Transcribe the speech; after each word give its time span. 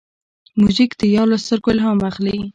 موزیک 0.59 0.91
د 0.99 1.01
یار 1.15 1.27
له 1.31 1.37
سترګو 1.43 1.69
الهام 1.73 1.99
اخلي. 2.09 2.37